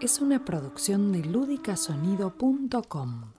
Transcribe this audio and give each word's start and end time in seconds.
es 0.00 0.20
una 0.20 0.44
producción 0.44 1.12
de 1.12 1.24
ludicasonido.com. 1.24 3.37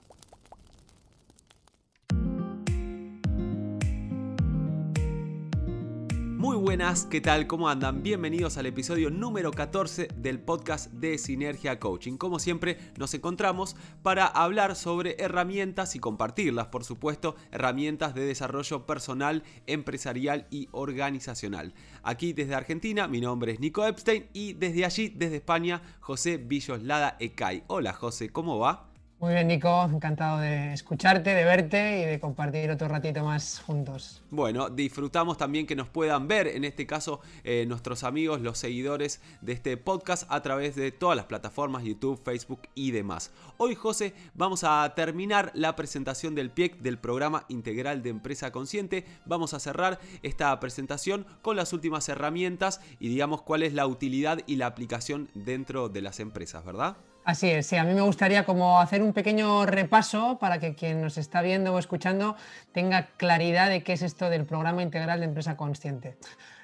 buenas, 6.70 7.04
¿qué 7.06 7.20
tal? 7.20 7.48
¿Cómo 7.48 7.68
andan? 7.68 8.04
Bienvenidos 8.04 8.56
al 8.56 8.66
episodio 8.66 9.10
número 9.10 9.50
14 9.50 10.06
del 10.14 10.38
podcast 10.38 10.88
de 10.92 11.18
Sinergia 11.18 11.80
Coaching. 11.80 12.16
Como 12.16 12.38
siempre, 12.38 12.78
nos 12.96 13.12
encontramos 13.12 13.74
para 14.04 14.28
hablar 14.28 14.76
sobre 14.76 15.16
herramientas 15.18 15.96
y 15.96 15.98
compartirlas, 15.98 16.68
por 16.68 16.84
supuesto, 16.84 17.34
herramientas 17.50 18.14
de 18.14 18.24
desarrollo 18.24 18.86
personal, 18.86 19.42
empresarial 19.66 20.46
y 20.48 20.68
organizacional. 20.70 21.74
Aquí 22.04 22.34
desde 22.34 22.54
Argentina, 22.54 23.08
mi 23.08 23.20
nombre 23.20 23.50
es 23.50 23.58
Nico 23.58 23.84
Epstein 23.84 24.28
y 24.32 24.52
desde 24.52 24.84
allí, 24.84 25.08
desde 25.08 25.38
España, 25.38 25.82
José 25.98 26.36
Villoslada 26.36 27.16
Ecay. 27.18 27.64
Hola 27.66 27.94
José, 27.94 28.30
¿cómo 28.30 28.60
va? 28.60 28.89
Muy 29.20 29.34
bien, 29.34 29.48
Nico, 29.48 29.84
encantado 29.84 30.38
de 30.38 30.72
escucharte, 30.72 31.34
de 31.34 31.44
verte 31.44 32.00
y 32.00 32.04
de 32.06 32.18
compartir 32.18 32.70
otro 32.70 32.88
ratito 32.88 33.22
más 33.22 33.60
juntos. 33.60 34.22
Bueno, 34.30 34.70
disfrutamos 34.70 35.36
también 35.36 35.66
que 35.66 35.76
nos 35.76 35.90
puedan 35.90 36.26
ver, 36.26 36.46
en 36.46 36.64
este 36.64 36.86
caso, 36.86 37.20
eh, 37.44 37.66
nuestros 37.68 38.02
amigos, 38.02 38.40
los 38.40 38.56
seguidores 38.56 39.20
de 39.42 39.52
este 39.52 39.76
podcast 39.76 40.24
a 40.30 40.40
través 40.40 40.74
de 40.74 40.90
todas 40.90 41.18
las 41.18 41.26
plataformas, 41.26 41.84
YouTube, 41.84 42.18
Facebook 42.24 42.62
y 42.74 42.92
demás. 42.92 43.30
Hoy, 43.58 43.74
José, 43.74 44.14
vamos 44.32 44.64
a 44.64 44.90
terminar 44.96 45.50
la 45.52 45.76
presentación 45.76 46.34
del 46.34 46.48
PIEC 46.48 46.78
del 46.78 46.96
programa 46.98 47.44
integral 47.50 48.02
de 48.02 48.08
empresa 48.08 48.52
consciente. 48.52 49.04
Vamos 49.26 49.52
a 49.52 49.60
cerrar 49.60 49.98
esta 50.22 50.58
presentación 50.60 51.26
con 51.42 51.56
las 51.56 51.74
últimas 51.74 52.08
herramientas 52.08 52.80
y 52.98 53.08
digamos 53.08 53.42
cuál 53.42 53.64
es 53.64 53.74
la 53.74 53.86
utilidad 53.86 54.40
y 54.46 54.56
la 54.56 54.64
aplicación 54.64 55.28
dentro 55.34 55.90
de 55.90 56.00
las 56.00 56.20
empresas, 56.20 56.64
¿verdad? 56.64 56.96
Así 57.24 57.50
es, 57.50 57.66
sí, 57.66 57.76
a 57.76 57.84
mí 57.84 57.92
me 57.92 58.00
gustaría 58.00 58.46
como 58.46 58.80
hacer 58.80 59.02
un 59.02 59.12
pequeño 59.12 59.66
repaso 59.66 60.38
para 60.38 60.58
que 60.58 60.74
quien 60.74 61.02
nos 61.02 61.18
está 61.18 61.42
viendo 61.42 61.74
o 61.74 61.78
escuchando 61.78 62.34
tenga 62.72 63.08
claridad 63.18 63.68
de 63.68 63.82
qué 63.82 63.92
es 63.92 64.02
esto 64.02 64.30
del 64.30 64.46
programa 64.46 64.82
integral 64.82 65.20
de 65.20 65.26
empresa 65.26 65.56
consciente. 65.56 66.16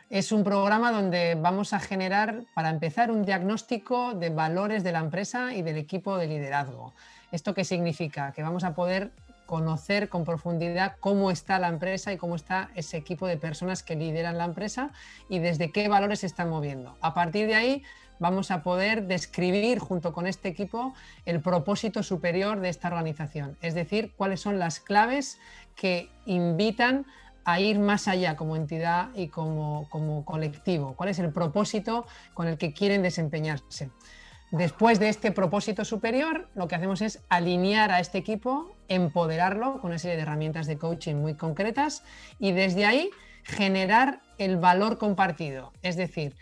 Es 0.09 0.33
un 0.33 0.45
programa 0.45 0.93
donde 0.93 1.35
vamos 1.35 1.73
a 1.73 1.81
generar, 1.81 2.45
para 2.55 2.71
empezar, 2.71 3.11
un 3.11 3.25
diagnóstico 3.25 4.15
de 4.15 4.31
valores 4.31 4.83
de 4.83 4.93
la 4.93 5.01
empresa 5.01 5.53
y 5.53 5.63
del 5.63 5.77
equipo 5.77 6.17
de 6.17 6.29
liderazgo. 6.29 6.95
¿Esto 7.33 7.55
qué 7.55 7.65
significa? 7.65 8.33
Que 8.33 8.43
vamos 8.43 8.65
a 8.65 8.75
poder 8.75 9.11
conocer 9.47 10.09
con 10.09 10.25
profundidad 10.25 10.97
cómo 11.01 11.31
está 11.31 11.59
la 11.59 11.69
empresa 11.69 12.13
y 12.13 12.17
cómo 12.17 12.37
está 12.37 12.71
ese 12.75 12.97
equipo 12.97 13.27
de 13.27 13.37
personas 13.37 13.83
que 13.83 13.97
lideran 13.97 14.39
la 14.39 14.45
empresa 14.45 14.91
y 15.29 15.39
desde 15.39 15.71
qué 15.71 15.89
valores 15.89 16.21
se 16.21 16.27
están 16.27 16.51
moviendo. 16.51 16.97
A 17.01 17.15
partir 17.15 17.47
de 17.47 17.55
ahí 17.55 17.83
vamos 18.19 18.51
a 18.51 18.63
poder 18.63 19.07
describir 19.07 19.79
junto 19.79 20.13
con 20.13 20.27
este 20.27 20.49
equipo 20.49 20.95
el 21.25 21.41
propósito 21.41 22.03
superior 22.03 22.61
de 22.61 22.69
esta 22.69 22.89
organización, 22.89 23.57
es 23.61 23.75
decir, 23.75 24.13
cuáles 24.17 24.41
son 24.41 24.59
las 24.59 24.81
claves 24.81 25.39
que 25.75 26.11
invitan 26.25 27.07
a 27.45 27.61
ir 27.61 27.79
más 27.79 28.09
allá 28.09 28.37
como 28.37 28.57
entidad 28.57 29.11
y 29.15 29.29
como, 29.29 29.89
como 29.89 30.25
colectivo, 30.25 30.95
cuál 30.97 31.11
es 31.11 31.19
el 31.21 31.33
propósito 31.33 32.07
con 32.35 32.49
el 32.49 32.59
que 32.59 32.73
quieren 32.73 33.03
desempeñarse. 33.03 33.91
Después 34.51 35.01
de 35.01 35.09
este 35.09 35.33
propósito 35.33 35.85
superior, 35.85 36.49
lo 36.55 36.69
que 36.69 36.77
hacemos 36.77 37.03
es 37.03 37.21
alinear 37.29 37.91
a 37.91 38.01
este 38.01 38.19
equipo, 38.19 38.73
empoderarlo 38.89 39.81
con 39.81 39.91
una 39.91 39.99
serie 39.99 40.17
de 40.17 40.23
herramientas 40.23 40.67
de 40.67 40.79
coaching 40.79 41.17
muy 41.17 41.35
concretas 41.35 42.05
y 42.39 42.53
desde 42.53 42.85
ahí 42.85 43.11
generar 43.43 44.23
el 44.39 44.57
valor 44.57 44.99
compartido. 44.99 45.73
Es 45.83 45.97
decir, 45.97 46.37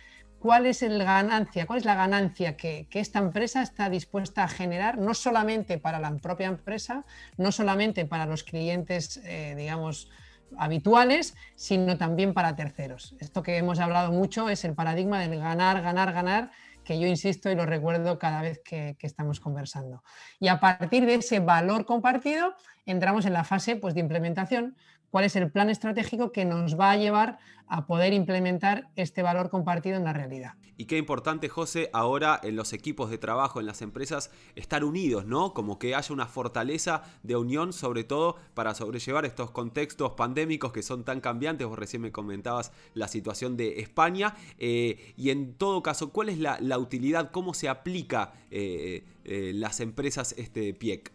cuál 0.44 0.66
es 0.66 0.82
el 0.82 1.02
ganancia, 1.02 1.64
cuál 1.64 1.78
es 1.78 1.86
la 1.86 1.94
ganancia 1.94 2.54
que, 2.54 2.86
esta 2.92 3.18
empresa 3.18 3.62
está 3.62 3.88
dispuesta 3.88 4.44
a 4.44 4.48
generar, 4.48 4.98
no 4.98 5.14
solamente 5.14 5.78
para 5.78 5.98
la 5.98 6.14
propia 6.18 6.48
empresa, 6.48 7.06
no 7.38 7.50
solamente 7.50 8.04
para 8.04 8.26
los 8.26 8.44
clientes, 8.44 9.22
eh, 9.24 9.54
digamos, 9.56 10.10
habituales, 10.58 11.34
sino 11.54 11.96
también 11.96 12.34
para 12.34 12.56
terceros. 12.56 13.16
Esto 13.20 13.42
que 13.42 13.56
hemos 13.56 13.78
hablado 13.78 14.12
mucho 14.12 14.50
es 14.50 14.66
el 14.66 14.74
paradigma 14.74 15.18
del 15.18 15.40
ganar, 15.40 15.80
ganar, 15.80 16.12
ganar, 16.12 16.50
que 16.84 17.00
yo 17.00 17.06
insisto 17.06 17.50
y 17.50 17.54
lo 17.54 17.64
recuerdo 17.64 18.18
cada 18.18 18.42
vez 18.42 18.60
que, 18.62 18.98
estamos 19.00 19.40
conversando. 19.40 20.04
Y 20.38 20.48
a 20.48 20.60
partir 20.60 21.06
de 21.06 21.14
ese 21.14 21.40
valor 21.40 21.86
compartido, 21.86 22.54
entramos 22.86 23.26
en 23.26 23.32
la 23.32 23.44
fase 23.44 23.76
pues, 23.76 23.94
de 23.94 24.00
implementación, 24.00 24.76
cuál 25.10 25.24
es 25.24 25.36
el 25.36 25.50
plan 25.50 25.70
estratégico 25.70 26.32
que 26.32 26.44
nos 26.44 26.78
va 26.78 26.90
a 26.90 26.96
llevar 26.96 27.38
a 27.68 27.86
poder 27.86 28.12
implementar 28.12 28.88
este 28.96 29.22
valor 29.22 29.48
compartido 29.48 29.96
en 29.96 30.04
la 30.04 30.12
realidad. 30.12 30.54
Y 30.76 30.86
qué 30.86 30.98
importante, 30.98 31.48
José, 31.48 31.88
ahora 31.92 32.40
en 32.42 32.56
los 32.56 32.72
equipos 32.72 33.10
de 33.10 33.18
trabajo, 33.18 33.60
en 33.60 33.66
las 33.66 33.80
empresas, 33.80 34.32
estar 34.56 34.82
unidos, 34.82 35.24
¿no? 35.24 35.54
Como 35.54 35.78
que 35.78 35.94
haya 35.94 36.12
una 36.12 36.26
fortaleza 36.26 37.02
de 37.22 37.36
unión, 37.36 37.72
sobre 37.72 38.02
todo 38.02 38.36
para 38.54 38.74
sobrellevar 38.74 39.24
estos 39.24 39.52
contextos 39.52 40.14
pandémicos 40.14 40.72
que 40.72 40.82
son 40.82 41.04
tan 41.04 41.20
cambiantes. 41.20 41.66
Vos 41.66 41.78
recién 41.78 42.02
me 42.02 42.10
comentabas 42.10 42.72
la 42.94 43.06
situación 43.06 43.56
de 43.56 43.80
España. 43.80 44.34
Eh, 44.58 45.14
y 45.16 45.30
en 45.30 45.54
todo 45.54 45.80
caso, 45.82 46.10
¿cuál 46.10 46.28
es 46.28 46.38
la, 46.38 46.78
utilidad? 46.78 47.30
¿Cómo 47.30 47.54
se 47.54 47.68
aplica 47.68 48.32
eh, 48.50 49.04
eh, 49.24 49.52
las 49.54 49.78
empresas 49.78 50.34
este 50.36 50.74
PIEC? 50.74 51.13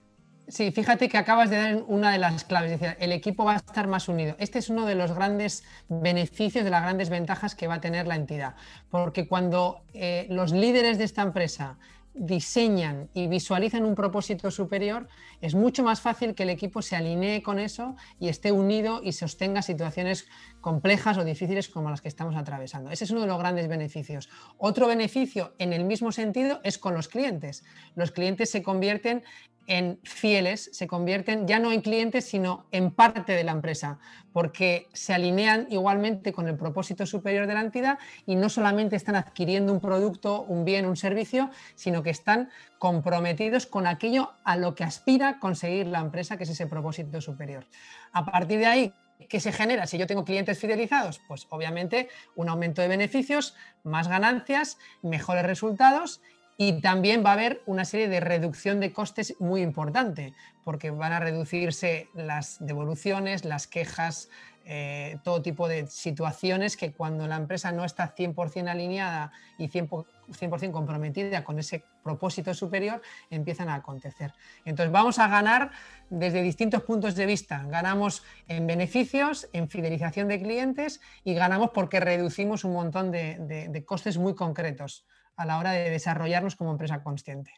Sí, 0.49 0.71
fíjate 0.71 1.09
que 1.09 1.17
acabas 1.19 1.51
de 1.51 1.57
dar 1.57 1.83
una 1.87 2.11
de 2.11 2.17
las 2.17 2.43
claves, 2.43 2.81
es 2.81 2.95
el 2.99 3.11
equipo 3.11 3.45
va 3.45 3.53
a 3.53 3.57
estar 3.57 3.87
más 3.87 4.09
unido. 4.09 4.35
Este 4.39 4.57
es 4.57 4.69
uno 4.69 4.87
de 4.87 4.95
los 4.95 5.13
grandes 5.13 5.63
beneficios, 5.89 6.63
de 6.63 6.71
las 6.71 6.81
grandes 6.81 7.11
ventajas 7.11 7.53
que 7.53 7.67
va 7.67 7.75
a 7.75 7.81
tener 7.81 8.07
la 8.07 8.15
entidad, 8.15 8.55
porque 8.89 9.27
cuando 9.27 9.83
eh, 9.93 10.25
los 10.31 10.51
líderes 10.51 10.97
de 10.97 11.03
esta 11.03 11.21
empresa 11.21 11.77
diseñan 12.15 13.09
y 13.13 13.27
visualizan 13.27 13.85
un 13.85 13.93
propósito 13.93 14.49
superior, 14.49 15.07
es 15.39 15.53
mucho 15.53 15.83
más 15.83 16.01
fácil 16.01 16.33
que 16.33 16.43
el 16.43 16.49
equipo 16.49 16.81
se 16.81 16.95
alinee 16.95 17.43
con 17.43 17.59
eso 17.59 17.95
y 18.19 18.27
esté 18.29 18.51
unido 18.51 19.01
y 19.03 19.13
sostenga 19.13 19.61
situaciones 19.61 20.27
complejas 20.61 21.17
o 21.19 21.23
difíciles 21.23 21.69
como 21.69 21.91
las 21.91 22.01
que 22.01 22.07
estamos 22.07 22.35
atravesando. 22.35 22.89
Ese 22.89 23.03
es 23.03 23.11
uno 23.11 23.21
de 23.21 23.27
los 23.27 23.37
grandes 23.37 23.67
beneficios. 23.67 24.29
Otro 24.57 24.87
beneficio 24.87 25.53
en 25.59 25.73
el 25.73 25.85
mismo 25.85 26.11
sentido 26.11 26.59
es 26.63 26.79
con 26.79 26.95
los 26.95 27.07
clientes. 27.07 27.63
Los 27.95 28.11
clientes 28.11 28.49
se 28.49 28.63
convierten 28.63 29.23
en 29.69 29.99
fieles, 30.03 30.71
se 30.73 30.87
convierten 30.87 31.47
ya 31.47 31.59
no 31.59 31.71
en 31.71 31.81
clientes, 31.81 32.25
sino 32.25 32.65
en 32.71 32.89
parte 32.89 33.33
de 33.33 33.43
la 33.43 33.51
empresa, 33.51 33.99
porque 34.33 34.89
se 34.93 35.13
alinean 35.13 35.67
igualmente 35.69 36.33
con 36.33 36.47
el 36.47 36.57
propósito 36.57 37.05
superior 37.05 37.45
de 37.45 37.53
la 37.53 37.61
entidad 37.61 37.99
y 38.25 38.35
no 38.35 38.49
solamente 38.49 38.95
están 38.95 39.15
adquiriendo 39.15 39.71
un 39.71 39.79
producto, 39.79 40.41
un 40.41 40.65
bien, 40.65 40.87
un 40.87 40.97
servicio, 40.97 41.51
sino 41.75 42.01
que 42.01 42.09
están 42.09 42.49
comprometidos 42.79 43.67
con 43.67 43.85
aquello 43.85 44.33
a 44.43 44.57
lo 44.57 44.73
que 44.73 44.83
aspira 44.83 45.39
conseguir 45.39 45.85
la 45.85 45.99
empresa, 45.99 46.35
que 46.35 46.45
es 46.45 46.49
ese 46.49 46.65
propósito 46.65 47.21
superior. 47.21 47.67
A 48.11 48.25
partir 48.25 48.59
de 48.59 48.65
ahí, 48.65 48.93
¿Qué 49.27 49.41
se 49.41 49.51
genera 49.51 49.85
si 49.85 49.97
yo 49.97 50.07
tengo 50.07 50.23
clientes 50.23 50.57
fidelizados? 50.57 51.19
Pues 51.27 51.45
obviamente 51.49 52.07
un 52.37 52.47
aumento 52.47 52.81
de 52.81 52.87
beneficios, 52.87 53.53
más 53.83 54.07
ganancias, 54.07 54.77
mejores 55.01 55.45
resultados 55.45 56.21
y 56.61 56.81
también 56.81 57.23
va 57.25 57.29
a 57.29 57.33
haber 57.33 57.61
una 57.67 57.85
serie 57.85 58.09
de 58.09 58.19
reducción 58.19 58.81
de 58.81 58.91
costes 58.91 59.33
muy 59.39 59.61
importante, 59.61 60.33
porque 60.65 60.91
van 60.91 61.13
a 61.13 61.21
reducirse 61.21 62.09
las 62.13 62.57
devoluciones, 62.59 63.45
las 63.45 63.65
quejas, 63.65 64.29
eh, 64.65 65.19
todo 65.23 65.41
tipo 65.41 65.69
de 65.69 65.87
situaciones 65.87 66.75
que 66.75 66.91
cuando 66.91 67.27
la 67.27 67.37
empresa 67.37 67.71
no 67.71 67.85
está 67.85 68.13
100% 68.13 68.67
alineada 68.67 69.31
y 69.57 69.69
100%, 69.69 70.05
100 70.33 70.71
comprometida 70.73 71.45
con 71.45 71.59
ese 71.59 71.85
propósito 72.03 72.53
superior, 72.53 73.01
empiezan 73.29 73.69
a 73.69 73.75
acontecer. 73.75 74.33
Entonces 74.65 74.91
vamos 74.91 75.17
a 75.17 75.29
ganar 75.29 75.71
desde 76.09 76.41
distintos 76.41 76.83
puntos 76.83 77.15
de 77.15 77.25
vista. 77.25 77.63
Ganamos 77.69 78.21
en 78.49 78.67
beneficios, 78.67 79.47
en 79.53 79.69
fidelización 79.69 80.27
de 80.27 80.41
clientes 80.41 80.99
y 81.23 81.35
ganamos 81.35 81.69
porque 81.73 82.01
reducimos 82.01 82.65
un 82.65 82.73
montón 82.73 83.11
de 83.11 83.83
costes 83.87 84.17
muy 84.17 84.35
concretos 84.35 85.05
a 85.39 85.45
la 85.45 85.57
hora 85.57 85.71
de 85.71 85.89
desarrollarnos 85.89 86.57
como 86.57 86.71
empresa 86.71 87.01
consciente. 87.01 87.53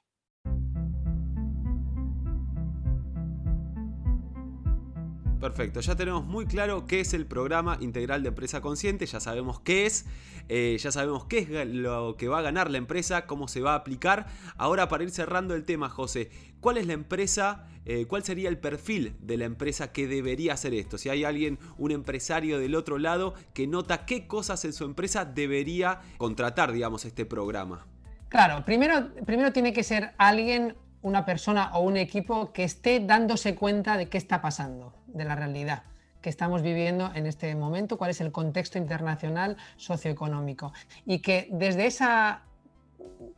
Perfecto, 5.41 5.79
ya 5.79 5.95
tenemos 5.95 6.23
muy 6.23 6.45
claro 6.45 6.85
qué 6.85 6.99
es 6.99 7.15
el 7.15 7.25
programa 7.25 7.75
integral 7.81 8.21
de 8.21 8.29
empresa 8.29 8.61
consciente, 8.61 9.07
ya 9.07 9.19
sabemos 9.19 9.59
qué 9.59 9.87
es, 9.87 10.05
eh, 10.49 10.77
ya 10.79 10.91
sabemos 10.91 11.25
qué 11.25 11.39
es 11.39 11.67
lo 11.67 12.15
que 12.15 12.27
va 12.27 12.37
a 12.37 12.41
ganar 12.43 12.69
la 12.69 12.77
empresa, 12.77 13.25
cómo 13.25 13.47
se 13.47 13.59
va 13.59 13.71
a 13.71 13.77
aplicar. 13.77 14.27
Ahora 14.55 14.87
para 14.87 15.03
ir 15.03 15.09
cerrando 15.09 15.55
el 15.55 15.65
tema, 15.65 15.89
José, 15.89 16.29
¿cuál 16.59 16.77
es 16.77 16.85
la 16.85 16.93
empresa, 16.93 17.65
eh, 17.85 18.05
cuál 18.05 18.23
sería 18.23 18.49
el 18.49 18.59
perfil 18.59 19.15
de 19.19 19.37
la 19.37 19.45
empresa 19.45 19.91
que 19.91 20.05
debería 20.05 20.53
hacer 20.53 20.75
esto? 20.75 20.99
Si 20.99 21.09
hay 21.09 21.23
alguien, 21.23 21.57
un 21.79 21.89
empresario 21.89 22.59
del 22.59 22.75
otro 22.75 22.99
lado 22.99 23.33
que 23.55 23.65
nota 23.65 24.05
qué 24.05 24.27
cosas 24.27 24.63
en 24.63 24.73
su 24.73 24.85
empresa 24.85 25.25
debería 25.25 26.01
contratar, 26.19 26.71
digamos, 26.71 27.03
este 27.03 27.25
programa. 27.25 27.87
Claro, 28.29 28.63
primero, 28.63 29.09
primero 29.25 29.51
tiene 29.51 29.73
que 29.73 29.81
ser 29.81 30.13
alguien 30.19 30.75
una 31.01 31.25
persona 31.25 31.71
o 31.73 31.81
un 31.81 31.97
equipo 31.97 32.53
que 32.53 32.63
esté 32.63 32.99
dándose 32.99 33.55
cuenta 33.55 33.97
de 33.97 34.07
qué 34.07 34.17
está 34.17 34.41
pasando, 34.41 34.93
de 35.13 35.25
la 35.25 35.35
realidad 35.35 35.83
que 36.21 36.29
estamos 36.29 36.61
viviendo 36.61 37.11
en 37.15 37.25
este 37.25 37.55
momento, 37.55 37.97
cuál 37.97 38.11
es 38.11 38.21
el 38.21 38.31
contexto 38.31 38.77
internacional 38.77 39.57
socioeconómico 39.77 40.71
y 41.05 41.19
que 41.19 41.47
desde 41.51 41.87
esa 41.87 42.43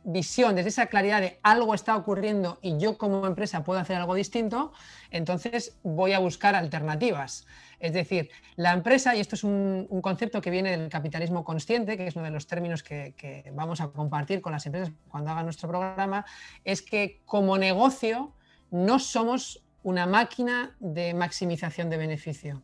visión, 0.04 0.54
desde 0.54 0.68
esa 0.68 0.86
claridad 0.86 1.20
de 1.20 1.38
algo 1.42 1.74
está 1.74 1.96
ocurriendo 1.96 2.58
y 2.60 2.78
yo 2.78 2.98
como 2.98 3.26
empresa 3.26 3.64
puedo 3.64 3.80
hacer 3.80 3.96
algo 3.96 4.14
distinto, 4.14 4.72
entonces 5.10 5.78
voy 5.82 6.12
a 6.12 6.18
buscar 6.18 6.54
alternativas. 6.54 7.46
Es 7.80 7.92
decir, 7.92 8.30
la 8.56 8.72
empresa, 8.72 9.14
y 9.14 9.20
esto 9.20 9.34
es 9.34 9.44
un, 9.44 9.88
concepto 10.02 10.40
que 10.40 10.50
viene 10.50 10.76
del 10.76 10.88
capitalismo 10.88 11.44
consciente, 11.44 11.96
que 11.96 12.06
es 12.06 12.16
uno 12.16 12.24
de 12.24 12.30
los 12.30 12.46
términos 12.46 12.82
que, 12.82 13.14
que 13.16 13.50
vamos 13.54 13.80
a 13.80 13.88
compartir 13.88 14.40
con 14.40 14.52
las 14.52 14.64
empresas 14.66 14.92
cuando 15.08 15.30
hagan 15.30 15.44
nuestro 15.44 15.68
programa, 15.68 16.24
es 16.64 16.82
que 16.82 17.22
como 17.24 17.58
negocio 17.58 18.32
no 18.70 18.98
somos 18.98 19.63
una 19.84 20.06
máquina 20.06 20.74
de 20.80 21.14
maximización 21.14 21.88
de 21.90 21.98
beneficio. 21.98 22.62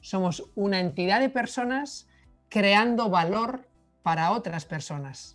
Somos 0.00 0.44
una 0.54 0.78
entidad 0.78 1.18
de 1.18 1.28
personas 1.28 2.08
creando 2.48 3.10
valor 3.10 3.68
para 4.02 4.30
otras 4.30 4.64
personas. 4.64 5.34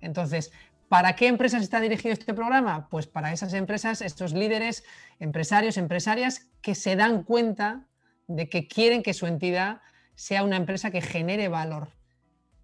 Entonces, 0.00 0.52
¿Para 0.88 1.16
qué 1.16 1.26
empresas 1.26 1.62
está 1.62 1.80
dirigido 1.80 2.14
este 2.14 2.32
programa? 2.32 2.88
Pues 2.88 3.06
para 3.06 3.32
esas 3.32 3.52
empresas, 3.52 4.00
estos 4.00 4.32
líderes, 4.32 4.84
empresarios, 5.20 5.76
empresarias 5.76 6.48
que 6.62 6.74
se 6.74 6.96
dan 6.96 7.24
cuenta 7.24 7.86
de 8.26 8.48
que 8.48 8.66
quieren 8.68 9.02
que 9.02 9.12
su 9.12 9.26
entidad 9.26 9.82
sea 10.14 10.42
una 10.42 10.56
empresa 10.56 10.90
que 10.90 11.02
genere 11.02 11.48
valor. 11.48 11.90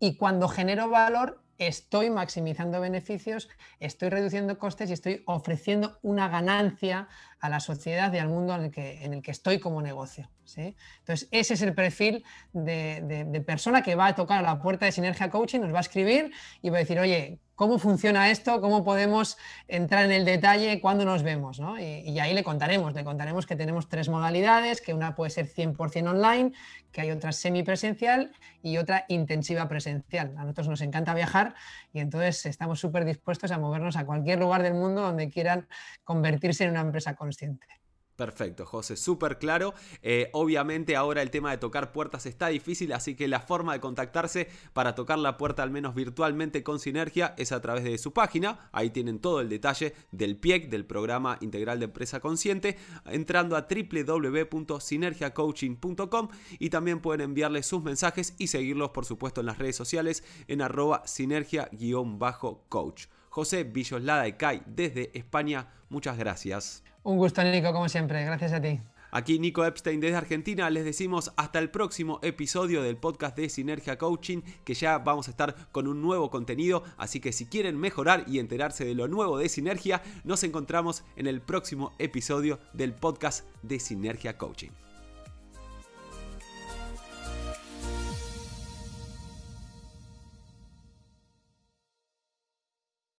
Y 0.01 0.17
cuando 0.17 0.49
genero 0.49 0.89
valor, 0.89 1.44
estoy 1.59 2.11
maximizando 2.11 2.81
beneficios, 2.81 3.49
estoy 3.81 4.09
reduciendo 4.09 4.59
costes 4.59 4.91
y 4.91 4.93
estoy 4.93 5.23
ofreciendo 5.27 5.99
una 6.03 6.29
ganancia 6.29 7.09
a 7.41 7.49
la 7.49 7.61
sociedad 7.61 8.13
y 8.13 8.19
al 8.19 8.29
mundo 8.29 8.55
en 8.55 8.65
el 8.65 8.71
que, 8.71 9.05
en 9.05 9.15
el 9.15 9.23
que 9.23 9.31
estoy 9.31 9.61
como 9.61 9.83
negocio. 9.83 10.31
¿sí? 10.45 10.77
Entonces, 11.01 11.29
ese 11.31 11.55
es 11.55 11.63
el 11.63 11.75
perfil 11.75 12.25
de, 12.53 13.25
de, 13.27 13.41
persona 13.41 13.83
que 13.83 13.95
va 13.95 14.07
a 14.07 14.15
tocar 14.15 14.39
a 14.39 14.43
la 14.43 14.61
puerta 14.61 14.87
de 14.87 14.93
Sinergia 14.93 15.31
Coaching, 15.31 15.61
nos 15.61 15.73
va 15.73 15.79
a 15.79 15.83
escribir 15.83 16.33
y 16.63 16.71
va 16.71 16.79
a 16.79 16.81
decir, 16.81 16.99
oye, 16.99 17.41
¿cómo 17.55 17.79
funciona 17.79 18.31
esto? 18.31 18.61
¿Cómo 18.61 18.85
podemos 18.85 19.37
entrar 19.69 20.05
en 20.05 20.13
el 20.13 20.25
detalle? 20.25 20.81
¿Cuándo 20.81 21.05
nos 21.05 21.23
vemos? 21.23 21.61
¿no? 21.61 21.79
Y, 21.79 22.19
ahí 22.19 22.35
le 22.35 22.43
contaremos, 22.43 22.95
le 22.95 23.05
contaremos 23.05 23.47
que 23.47 23.57
tenemos 23.57 23.89
tres 23.89 24.09
modalidades, 24.09 24.81
que 24.81 24.95
una 24.95 25.15
puede 25.15 25.31
ser 25.31 25.47
100% 25.47 26.09
online, 26.09 26.53
que 26.93 27.03
hay 27.03 27.11
otra 27.11 27.33
semipresencial 27.33 28.33
y 28.63 28.79
otra 28.79 29.05
intensiva 29.09 29.69
presencial. 29.69 30.35
A 30.37 30.43
nosotros 30.43 30.69
nos 30.69 30.81
encanta 30.81 31.15
viajar 31.15 31.44
y 31.93 32.01
entonces 32.01 32.47
estamos 32.47 32.81
súper 32.81 33.05
dispuestos 33.05 33.51
a 33.51 33.59
movernos 33.59 33.97
a 33.97 34.07
cualquier 34.07 34.39
lugar 34.39 34.63
del 34.63 34.75
mundo 34.75 35.03
donde 35.03 35.29
quieran 35.31 35.67
convertirse 36.05 36.65
en 36.65 36.71
una 36.71 36.81
empresa 36.81 37.15
consciente. 37.15 37.67
Perfecto, 38.17 38.65
José, 38.65 38.97
súper 38.97 39.39
claro. 39.39 39.75
Eh, 40.01 40.31
obviamente 40.33 40.95
ahora 40.95 41.21
el 41.21 41.33
tema 41.33 41.51
de 41.51 41.59
tocar 41.59 41.91
puertas 41.91 42.27
está 42.27 42.47
difícil, 42.47 42.93
así 42.93 43.17
que 43.17 43.27
la 43.27 43.41
forma 43.41 43.73
de 43.73 43.81
contactarse 43.81 44.49
para 44.73 44.95
tocar 44.95 45.19
la 45.19 45.37
puerta 45.37 45.65
al 45.65 45.73
menos 45.73 45.97
virtualmente 45.97 46.63
con 46.63 46.79
Sinergia 46.79 47.35
es 47.37 47.51
a 47.51 47.61
través 47.61 47.83
de 47.83 47.99
su 47.99 48.13
página. 48.13 48.69
Ahí 48.71 48.91
tienen 48.91 49.19
todo 49.19 49.41
el 49.41 49.49
detalle 49.49 49.97
del 50.13 50.37
PIEC, 50.37 50.71
del 50.71 50.87
programa 50.87 51.39
integral 51.41 51.81
de 51.81 51.87
empresa 51.87 52.21
consciente, 52.21 52.77
entrando 53.07 53.57
a 53.57 53.67
www.sinergiacoaching.com 53.69 56.29
y 56.61 56.71
también 56.71 57.01
pueden 57.01 57.23
enviarles 57.23 57.67
sus 57.67 57.83
mensajes 57.83 58.37
y 58.39 58.47
seguirlos 58.47 58.91
por 58.91 59.07
supuesto 59.07 59.41
en 59.41 59.47
las 59.47 59.59
redes 59.59 59.75
sociales 59.75 60.23
en 60.47 60.63
arroba 60.63 61.03
sinergia-coach. 61.05 63.07
José 63.35 63.65
Villoslada 63.65 64.23
de 64.23 64.37
CAI 64.37 64.63
desde 64.65 65.11
España, 65.13 65.67
muchas 65.89 66.17
gracias. 66.17 66.85
Un 67.03 67.17
gusto, 67.17 67.43
Nico, 67.43 67.73
como 67.73 67.89
siempre. 67.89 68.25
Gracias 68.25 68.53
a 68.53 68.63
ti. 68.63 68.81
Aquí 69.11 69.41
Nico 69.41 69.65
Epstein 69.65 69.99
desde 69.99 70.15
Argentina, 70.15 70.71
les 70.71 70.85
decimos 70.85 71.33
hasta 71.37 71.59
el 71.59 71.69
próximo 71.69 72.21
episodio 72.23 72.81
del 72.81 72.97
podcast 72.97 73.37
de 73.37 73.49
Sinergia 73.49 73.99
Coaching, 73.99 74.43
que 74.65 74.75
ya 74.75 74.99
vamos 74.99 75.27
a 75.27 75.33
estar 75.33 75.57
con 75.73 75.89
un 75.89 76.01
nuevo 76.01 76.31
contenido, 76.31 76.85
así 76.97 77.19
que 77.19 77.33
si 77.33 77.47
quieren 77.47 77.77
mejorar 77.77 78.23
y 78.29 78.39
enterarse 78.39 78.85
de 78.85 78.95
lo 78.95 79.09
nuevo 79.09 79.37
de 79.37 79.49
Sinergia, 79.49 80.01
nos 80.23 80.45
encontramos 80.45 81.03
en 81.17 81.27
el 81.27 81.41
próximo 81.41 81.93
episodio 81.99 82.61
del 82.73 82.95
podcast 82.95 83.45
de 83.63 83.81
Sinergia 83.81 84.39
Coaching. 84.39 84.71